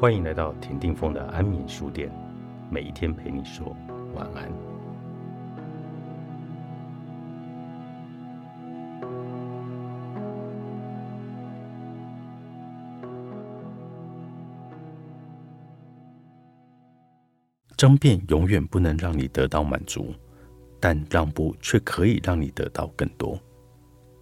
[0.00, 2.10] 欢迎来到田定峰的安眠书店，
[2.70, 3.76] 每一天陪你说
[4.14, 4.50] 晚安。
[17.76, 20.14] 争辩永远不能让你得到满足，
[20.80, 23.38] 但让步却可以让你得到更多。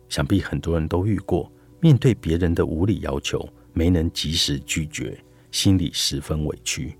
[0.08, 5.16] 想必很多人都遇过，面对别人的无理要求，没能及时拒绝，
[5.50, 6.96] 心里十分委屈；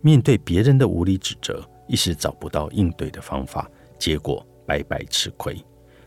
[0.00, 5.56] 面对别人的无理指责，一时找不到应对的方法，结果白白吃亏。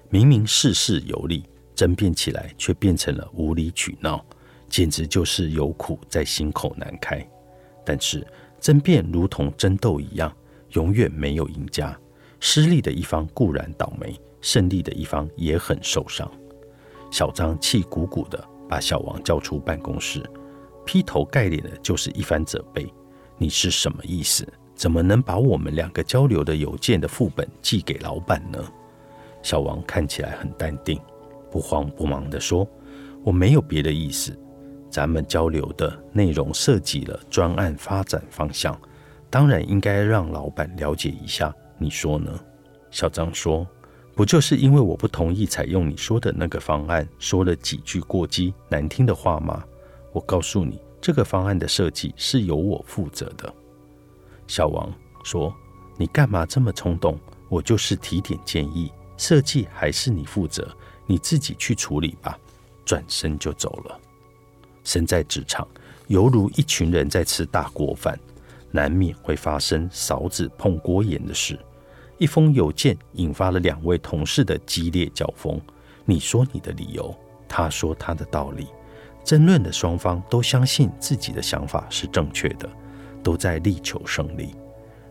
[0.09, 4.23] 明明事事有理，争辩起来却变成了无理取闹，
[4.69, 7.25] 简直就是有苦在心口难开。
[7.85, 8.25] 但是，
[8.59, 10.31] 争辩如同争斗一样，
[10.73, 11.97] 永远没有赢家。
[12.39, 16.29] 失利的一方固然倒霉，胜利的一方也很受伤。
[17.11, 20.23] 小张气鼓鼓的把小王叫出办公室，
[20.91, 22.85] 劈头盖脸的就是一番责备
[23.39, 24.45] ：“你是什么意思？
[24.75, 28.61] 怎么能把我们两个交流的邮件的副本寄给老板呢？”
[29.41, 30.99] 小王看起来很淡定，
[31.49, 32.67] 不慌不忙地说
[33.23, 34.37] ：“我没有别的意思。”
[34.91, 38.77] 咱们交流的内容涉及了专案发展方向，
[39.29, 41.55] 当然应该让老板了解一下。
[41.77, 42.37] 你说呢？
[42.89, 43.65] 小张说
[44.13, 49.63] ：“不就是因为我不同意采用你说的那个方案，说了几句过激难听的话吗？
[50.11, 53.53] 我告诉你，这个方案的设计是由我负责的。”
[54.47, 54.91] 小王
[55.23, 55.53] 说
[55.97, 57.17] ：“你干嘛这么冲动？
[57.49, 60.67] 我就是提点建议，设计还是你负责，
[61.05, 62.37] 你自己去处理吧。”
[62.83, 63.99] 转身就走了。
[64.83, 65.65] 身在职场，
[66.07, 68.19] 犹如一群人在吃大锅饭，
[68.71, 71.57] 难免会发生勺子碰锅沿的事。
[72.17, 75.61] 一封邮件引发了两位同事的激烈交锋，
[76.03, 77.15] 你说你的理由，
[77.47, 78.67] 他说他的道理，
[79.23, 82.69] 争论的双方都相信自己的想法是正确的，
[83.23, 84.55] 都在力求胜利。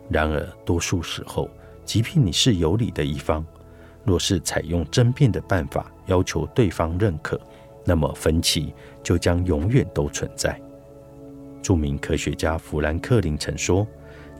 [0.09, 1.49] 然而，多数时候，
[1.84, 3.47] 即便你是有理的一方，
[4.05, 7.41] 若是采用争辩的办法要求对方认可，
[7.84, 10.61] 那么分歧就将永远都存在。
[11.63, 13.87] 著名科学家富兰克林曾说：“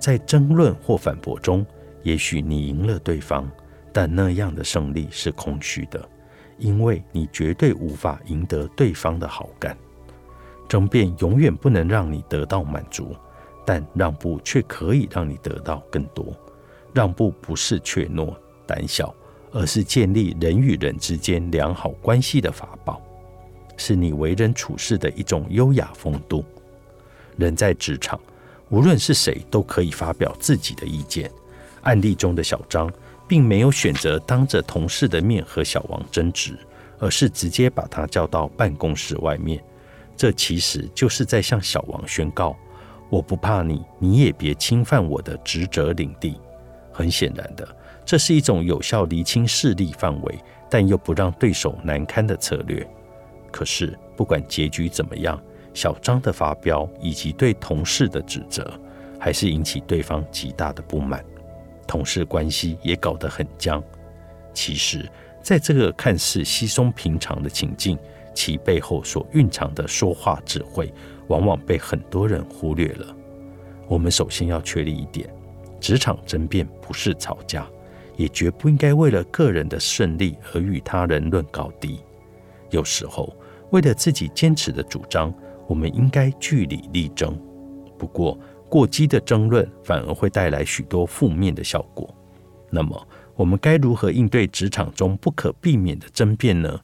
[0.01, 1.65] 在争论或反驳中，
[2.03, 3.49] 也许你赢了对方，
[3.93, 6.09] 但那样的胜利是空虚的，
[6.61, 9.77] 因为你绝对无法赢得对方的好感。
[10.69, 13.17] 争辩永远不能让你得到满足，
[13.67, 16.27] 但让步却可以让你得到更多。
[16.93, 18.33] 让步不是怯懦、
[18.67, 19.13] 胆小，
[19.51, 23.03] 而是建立人与人之间良好关系的法宝。”
[23.77, 26.45] 是你为人处事的一种优雅风度。
[27.39, 28.21] 人在职场，
[28.69, 31.31] 无论是谁，都可以发表自己的意见。
[31.83, 32.93] 案例中的小张，
[33.31, 36.59] 并没有选择当着同事的面和小王争执，
[36.99, 39.63] 而是直接把他叫到办公室外面。
[40.17, 42.57] 这其实就是在向小王宣告：
[43.09, 46.41] 我不怕你，你也别侵犯我的职责领地。
[46.91, 47.69] 很显然的，
[48.05, 50.37] 这是一种有效厘清势力范围，
[50.69, 52.85] 但又不让对手难堪的策略。
[53.53, 55.41] 可是，不管结局怎么样，
[55.73, 58.69] 小张的发飙以及对同事的指责，
[59.21, 61.25] 还是引起对方极大的不满，
[61.91, 63.83] 同事关系也搞得很僵。
[64.55, 65.11] 其实，
[65.43, 67.99] 在这个看似稀松平常的情境，
[68.33, 70.95] 其背后所蕴藏的说话智慧，
[71.27, 73.17] 往往被很多人忽略了。
[73.89, 75.29] 我们首先要确立一点：
[75.81, 77.67] 职场争辩不是吵架，
[78.17, 81.99] 也绝不应该为了个人的胜利而与他人论高低。
[82.71, 83.35] 有时候，
[83.71, 85.35] 为了自己坚持的主张，
[85.67, 87.37] 我们应该据理力争。
[87.99, 88.39] 不过，
[88.71, 92.09] 过激的争论反而会带来许多负面的效果。
[92.71, 96.81] 那么，我们该如何应对职场中不可避免的争辩呢？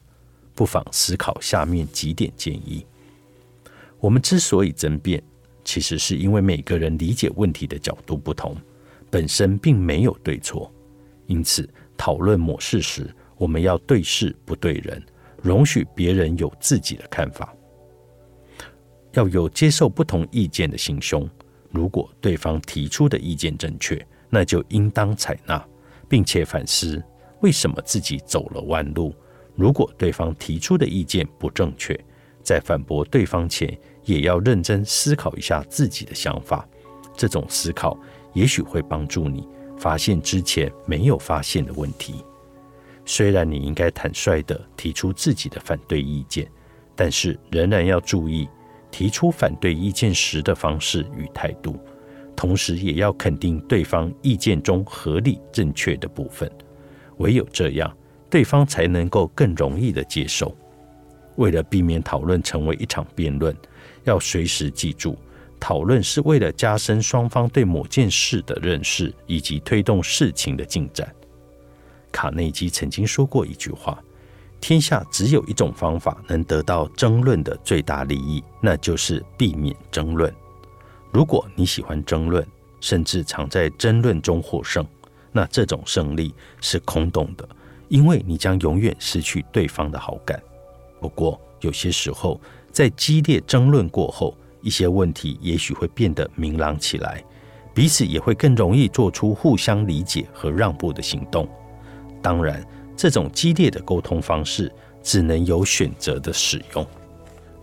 [0.53, 2.85] 不妨思考下面几点建议。
[3.99, 5.23] 我们之所以争辩，
[5.63, 8.55] 其实是因为每个人理解问题的角度不同，
[9.09, 10.71] 本身并没有对错。
[11.27, 15.01] 因此，讨论模式时，我们要对事不对人。
[15.41, 17.53] 容许别人有自己的看法，
[19.13, 21.29] 要有接受不同意见的心胸。
[21.71, 25.63] 如果对方提出的意见正确，那就应当采纳，
[26.07, 27.03] 并且反思
[27.41, 29.13] 为什么自己走了弯路。
[29.55, 31.99] 如果对方提出的意见不正确，
[32.43, 36.67] 在反驳对方前，也要认真思考一下自己的想法。
[37.15, 37.97] 这种思考
[38.33, 39.47] 也许会帮助你
[39.77, 42.23] 发现之前没有发现的问题。
[43.05, 46.47] 虽然你应该坦率地提出自己的反对意见，
[46.95, 48.47] 但是仍然要注意
[48.91, 51.79] 提出反对意见时的方式与态度，
[52.35, 56.51] 同时也要肯定对方意见中合理正确的部分。
[57.17, 57.95] 唯有这样，
[58.29, 60.55] 对方才能够更容易的接受。
[61.35, 63.55] 为了避免讨论成为一场辩论，
[64.03, 65.17] 要随时记住，
[65.59, 71.11] 讨论是为了加深双方对某件事的认识，以及推动事情的进展。
[72.11, 74.01] 卡内基曾经说过一句话
[74.59, 80.33] ：“天下只有一种方法能得到争论的最大利益，那就是避免争论。
[81.11, 82.45] 如果你喜欢争论，
[82.79, 84.85] 甚至常在争论中获胜，
[85.31, 87.47] 那这种胜利是空洞的，
[87.87, 90.41] 因为你将永远失去对方的好感。
[90.99, 92.39] 不过，有些时候，
[92.71, 97.23] 在激烈争论过后，一些问题也许会变得明朗起来，
[97.73, 101.47] 彼此也会更容易做出互相理解和让步的行动。
[102.21, 102.63] 当然，
[102.97, 104.69] 这种激烈的沟通方式
[105.01, 106.85] 只能有选择的使用。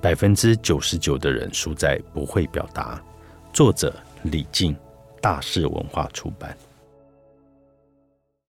[0.00, 3.02] 百分之九十九的人输在不会表达。
[3.52, 3.92] 作者：
[4.22, 4.76] 李静，
[5.20, 6.56] 大是文化出版。